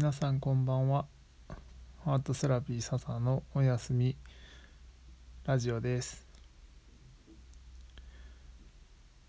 [0.00, 1.06] 皆さんこんばんは。
[2.04, 4.14] ハートセラピー笹のおやすみ
[5.44, 6.24] ラジオです。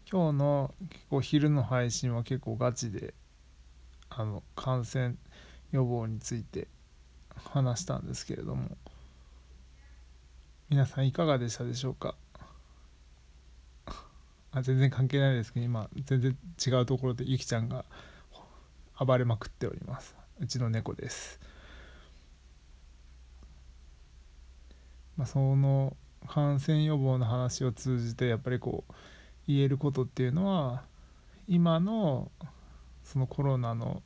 [0.08, 3.16] 今日の結構昼の配信は結構ガチで
[4.12, 5.15] あの感染
[5.72, 6.68] 予防について
[7.51, 8.78] 話したんですけれども。
[10.70, 12.13] 皆さんいかがでしたでしょうか？
[14.51, 17.86] あ全然関係ないですけど今全然違うところでゆきちゃんが
[19.04, 20.19] 暴れまくっております。
[20.40, 21.40] うちの猫です。
[25.18, 25.96] まあその
[26.28, 28.94] 感染予防の話を通じてやっぱりこう
[29.48, 30.84] 言えることっていうのは
[31.48, 32.32] 今の
[33.04, 34.04] そのコロナの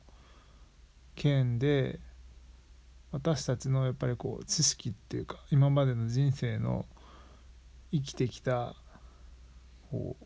[1.14, 2.00] 件で
[3.12, 6.86] 私たちのやっぱりこう知識っていうか今までの人生の
[7.92, 8.74] 生きてきた
[9.90, 10.24] こう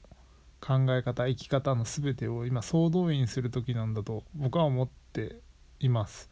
[0.60, 5.36] 考え方生き方の全てを今総動員する時なんだと僕は思って
[5.80, 6.28] います。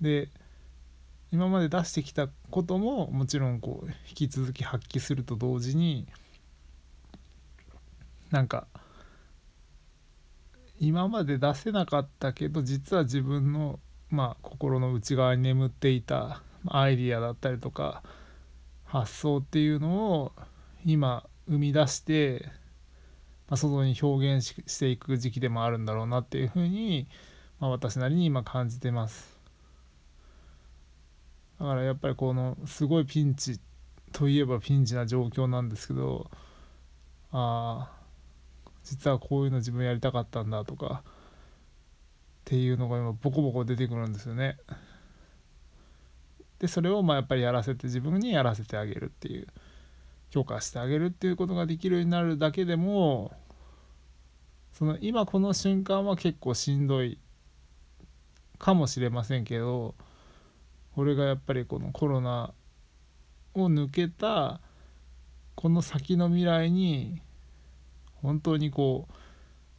[0.00, 0.28] で
[1.32, 6.06] 今まで出してきたことももちろんこう引き続き発揮すると同時に
[8.30, 8.66] なんか
[10.78, 13.80] 今まで出せなかったけど実は自分の
[14.10, 18.02] まあ心の内側に眠っていたアイディアだったりとか
[18.84, 20.32] 発想っていうのを
[20.84, 22.48] 今生み出して、
[23.48, 27.08] まあ、外に表現していく時期でもあるんだろうなっていうふうに、
[27.60, 29.36] まあ、私なりに今感じてます。
[31.58, 33.60] だからやっぱりこのすごいピンチ
[34.12, 36.30] といえばピンチな状況なんですけど
[37.32, 37.96] ああ
[38.84, 41.10] 実はこういうの自分やりたかったんだとかっ
[42.44, 44.58] ていうのが今ボコボコ出てくるんですよね。
[46.58, 49.46] でそれをまあやっぱりやらせて自分にやらせてあげるっていう。
[50.30, 53.32] 評価してあげるっていうことができるようになるだけでも
[54.72, 57.18] その今この瞬間は結構しんどい
[58.58, 59.94] かもしれませんけど
[60.94, 62.52] これがやっぱりこのコロナ
[63.54, 64.60] を抜けた
[65.54, 67.22] この先の未来に
[68.22, 69.14] 本当にこう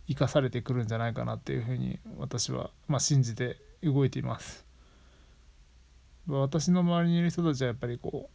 [0.08, 4.66] 生かされてくるんじゃないかなっていうふうに私は、まあ、信じて動いています。
[6.28, 8.30] 私の周りにいる人たちはやっぱりこ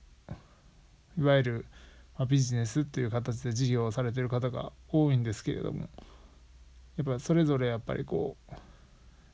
[1.19, 1.67] ういわゆる
[2.19, 5.89] まあ、ビジネスっていう形で事業をされてる方が多いんですけれども
[6.97, 8.55] やっぱそれぞれやっぱりこう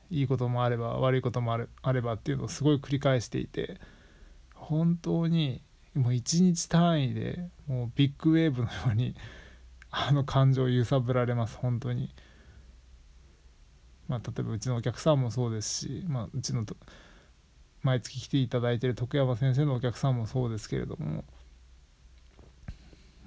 [0.09, 3.79] いいこともあれば悪いこともあるあればっていうのをすごい繰り返していて
[4.55, 5.61] 本当に
[5.93, 9.15] もう一日単位でもうビッグウェーブのように
[9.91, 12.13] あの感情を揺さぶられます本当に。
[14.07, 16.65] まあ、例えばうちのお客さんもそうですし、まあ、うちの
[17.83, 21.23] 毎月来ていただいてる徳山先生のお客さんもそうですけれども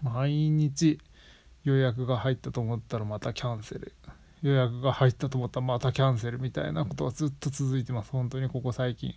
[0.03, 0.99] 毎日
[1.65, 3.93] 予約が入ったと思ったらまたキャンセル。
[4.43, 8.11] 予約が入ったと思ったらまたキャンセルみたいなことがずっと続いてます。
[8.11, 9.15] 本当にここ最近。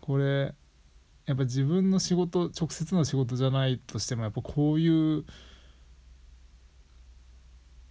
[0.00, 0.54] これ
[1.26, 4.88] やっぱ自分の仕事直接の仕事じゃないとしてもやっぱこうい
[5.18, 5.24] う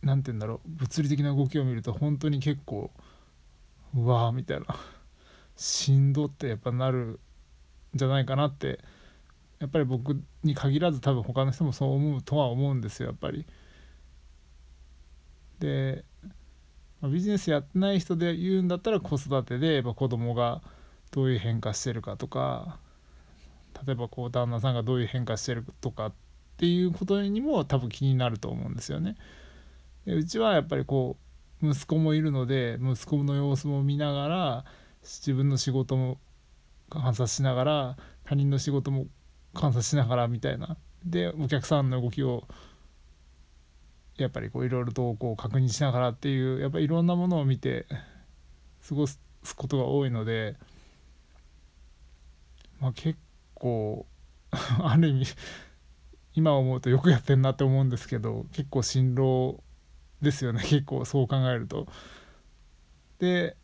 [0.01, 2.91] 何て言うんだろう物理的な動きを見ると本当に結構
[3.95, 4.65] うわーみたいな。
[5.55, 7.19] しんどってやっぱなるん
[7.95, 8.79] じゃないかなって
[9.59, 13.45] やっぱり僕に限らず多分他の人もそう思うとは思うんですよやっぱり。
[15.59, 16.05] で、
[17.01, 20.61] ま、ビジネスやってない人で言うんだったら子育てでやっぱ子供が
[21.11, 22.79] どういう変化してるかとか
[23.85, 26.13] 例えばこう旦那さんがどういう変化してるとかっ
[26.57, 29.15] ていうことにも多分気になると思うんですよね。
[30.05, 31.17] でうちはやっぱりこ
[31.61, 34.65] う息子もいるので息子の様子も見ながら
[35.03, 36.17] 自分の仕事も
[36.89, 39.07] 観察しながら他人の仕事も
[39.53, 42.47] 観察しながらみたいなでお客さんの動きを
[44.17, 47.85] やっぱりこういろいろとこう確認しながらっていうやっぱりいろんなものを見て
[48.87, 49.19] 過ごす
[49.55, 50.57] ことが多いので、
[52.79, 53.17] まあ、結
[53.53, 54.05] 構
[54.51, 55.25] ある意味
[56.35, 59.63] 今思うとよくやってんなって思うんですけど結構辛労
[60.21, 61.87] ですよね結構そう考えると。
[63.19, 63.55] で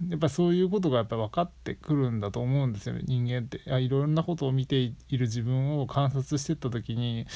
[0.08, 3.02] やっぱそういうことがやっぱ分かってくるんだと思うんですよね。
[3.04, 3.60] 人間って。
[3.80, 7.26] いろんなことを見ている自分を観察してった時に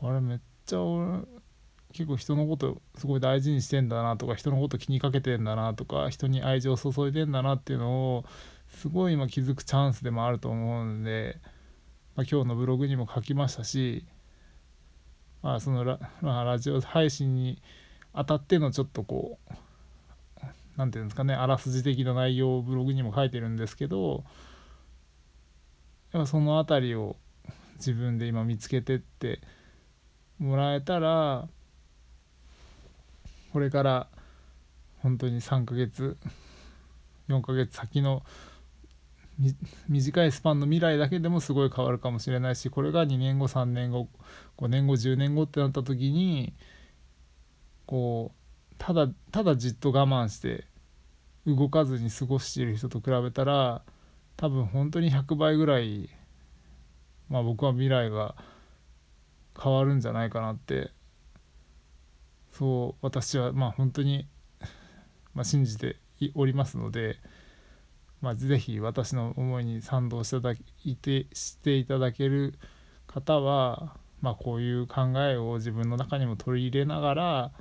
[0.00, 1.24] あれめっちゃ俺
[1.92, 8.24] 結構人のことすごい大事にしてんだなとか人のこと気にかけてんだなとか人に愛情を注いでんだなっていうのを
[8.68, 11.38] すごい今気づくチャンスでもあると思うんで、
[12.14, 14.04] まあ、今日のブログにも書きましたし、
[15.42, 17.60] まあ、そのラ, まあ、ラジオ配信に
[18.12, 19.52] あたってのちょっとこう
[20.78, 24.24] 何て言うんですかねあらすじ的な内容をブログにも書いてるんですけど
[26.12, 27.16] やっぱその辺りを
[27.76, 29.40] 自分で今見つけてって
[30.38, 31.48] もらえたら
[33.52, 34.08] これから
[35.00, 36.16] 本当に3ヶ月
[37.28, 38.22] 4ヶ月先の
[39.88, 44.08] 短いスパンの未来だけでもすごい変わるかもしれないしこれが2年後3年後
[44.58, 46.52] 5年後10年後ってなった時に
[47.86, 48.47] こう
[48.78, 50.64] ただただじっと我慢して
[51.46, 53.82] 動かずに過ごしている人と比べたら
[54.36, 56.08] 多分本当に100倍ぐらい
[57.28, 58.34] まあ僕は未来が
[59.60, 60.90] 変わるんじゃないかなって
[62.52, 64.26] そう私はまあ本当に、
[65.34, 65.96] まあ、信じて
[66.34, 67.16] おりますので、
[68.20, 72.54] まあ、ぜひ私の思いに賛同していただいてしていただける
[73.06, 77.52] 方は、まあ、こういう考えを自分の中にも取り入れながら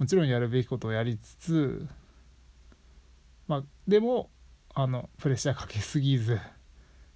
[0.00, 1.86] もちろんやるべきことをやりつつ、
[3.46, 4.30] まあ、でも
[4.74, 6.40] あのプレッシャーかけすぎず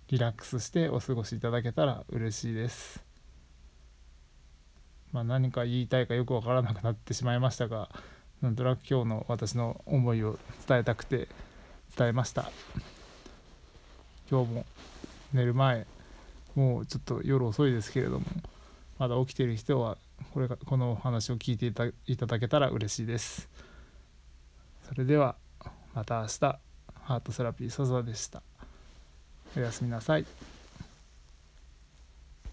[0.09, 3.03] リラックスしてお過ごしいただけたら嬉しいです。
[5.13, 7.89] まあ、何か言いたいかよくわからなくなってしまいましたが
[8.43, 10.39] なんとなく今日の私の思いを
[10.69, 11.29] 伝えたくて
[11.97, 12.51] 伝えました
[14.31, 14.67] 今日も
[15.33, 15.87] 寝る前
[16.55, 18.27] もうちょっと夜遅いですけれども
[18.99, 19.97] まだ起きてる人は
[20.33, 21.67] これこのお話を聞いて
[22.07, 23.49] いただけたら嬉しいです。
[24.89, 25.37] それでは
[25.95, 26.59] また明日。
[27.05, 28.43] ハートセラピー笹でした。
[29.57, 30.25] おやすみなさい。